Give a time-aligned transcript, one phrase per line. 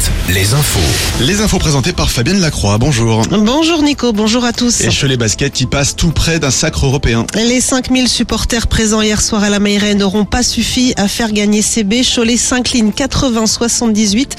[0.00, 1.24] Alouette, les infos.
[1.24, 2.78] Les infos présentées par Fabienne Lacroix.
[2.78, 3.22] Bonjour.
[3.30, 4.80] Bonjour Nico, bonjour à tous.
[4.80, 7.26] Et Cholet Basket qui passe tout près d'un sacre européen.
[7.34, 11.62] Les 5000 supporters présents hier soir à la Mailleray n'auront pas suffi à faire gagner
[11.62, 12.02] CB.
[12.02, 14.32] Cholet s'incline 80-78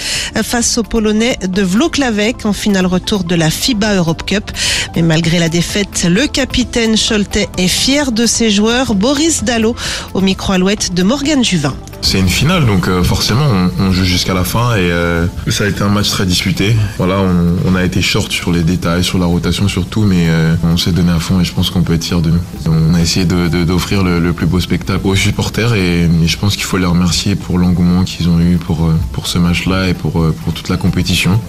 [0.43, 4.51] face aux Polonais de Włocławek en finale retour de la FIBA Europe Cup.
[4.95, 8.95] Mais malgré la défaite, le capitaine Choletais est fier de ses joueurs.
[8.95, 9.75] Boris Dallot
[10.13, 11.75] au micro alouette de Morgane Juvin.
[12.01, 13.47] C'est une finale, donc euh, forcément
[13.79, 16.75] on, joue jusqu'à la fin et euh, ça a été un match très disputé.
[16.99, 20.91] On, a été short sur les détails, sur la rotation surtout, mais euh, on s'est
[20.91, 22.41] donné à fond et je pense qu'on peut être fier de nous.
[22.67, 26.77] On a essayé d'offrir le, plus beau spectacle aux supporters et, je pense qu'il faut
[26.77, 31.39] les remercier pour l'engouement qu'ils ont eu pour, ce match-là et pour toute la compétition.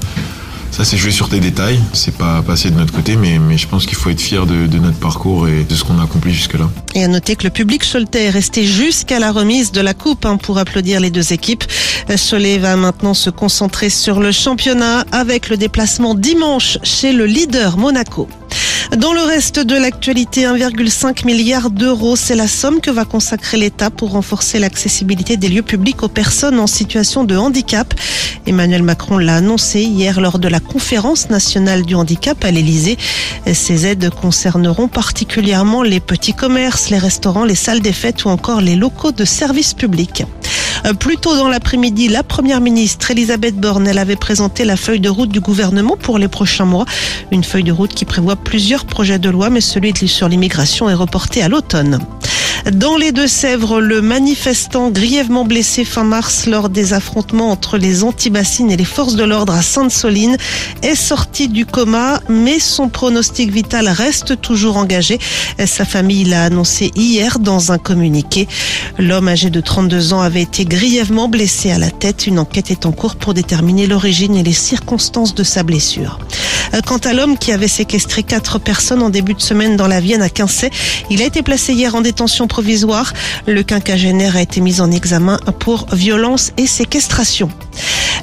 [0.72, 3.84] Ça c'est joué sur des détails, c'est pas passé de notre côté, mais, je pense
[3.84, 6.70] qu'il faut être fier de, de notre parcours et de ce qu'on a accompli jusque-là.
[6.94, 10.24] Et à noter que le public choletais est resté jusqu'à la remise de la coupe
[10.24, 11.64] hein, pour applaudir les deux équipes.
[12.30, 17.77] Cholet va maintenant se concentrer sur le championnat avec le déplacement dimanche chez le leader
[17.77, 18.27] Monaco.
[18.98, 23.88] Dans le reste de l'actualité, 1,5 milliard d'euros, c'est la somme que va consacrer l'État
[23.88, 27.94] pour renforcer l'accessibilité des lieux publics aux personnes en situation de handicap.
[28.46, 32.98] Emmanuel Macron l'a annoncé hier lors de la conférence nationale du handicap à l'Élysée.
[33.50, 38.60] Ces aides concerneront particulièrement les petits commerces, les restaurants, les salles des fêtes ou encore
[38.60, 40.24] les locaux de services publics.
[40.84, 45.08] Euh, Plus tôt dans l'après-midi, la première ministre Elisabeth Borne, avait présenté la feuille de
[45.08, 46.86] route du gouvernement pour les prochains mois.
[47.30, 50.94] Une feuille de route qui prévoit plusieurs projets de loi, mais celui sur l'immigration est
[50.94, 52.00] reporté à l'automne.
[52.70, 58.70] Dans les Deux-Sèvres, le manifestant grièvement blessé fin mars lors des affrontements entre les antibassines
[58.70, 60.36] et les forces de l'ordre à Sainte-Soline
[60.82, 65.19] est sorti du coma, mais son pronostic vital reste toujours engagé.
[65.66, 68.46] Sa famille l'a annoncé hier dans un communiqué.
[68.97, 72.28] L'homme âgé de 32 ans avait été grièvement blessé à la tête.
[72.28, 76.20] Une enquête est en cours pour déterminer l'origine et les circonstances de sa blessure.
[76.75, 80.00] Euh, Quant à l'homme qui avait séquestré quatre personnes en début de semaine dans la
[80.00, 80.71] Vienne à Quincey,
[81.10, 83.12] il a été placé hier en détention provisoire.
[83.47, 87.50] Le quinquagénaire a été mis en examen pour violence et séquestration.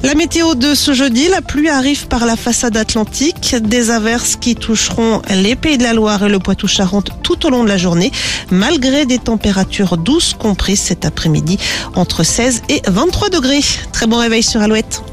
[0.04, 4.56] La météo de ce jeudi, la pluie arrive par la façade atlantique, des averses qui
[4.56, 8.12] toucheront les Pays de la Loire et le Poitou-Charentes tout au long de la journée,
[8.50, 11.58] malgré des températures douces comprises cet après-midi
[11.96, 13.62] entre 16 et 23 degrés.
[13.92, 14.70] Très bon réveil sur Alouette.
[14.70, 15.09] Alouette,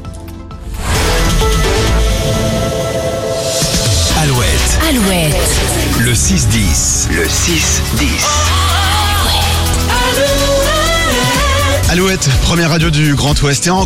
[4.89, 5.35] Alouette.
[5.99, 7.09] le 6-10.
[7.11, 7.81] Le 6-10.
[11.89, 13.85] Alouette, première radio du Grand Ouest et en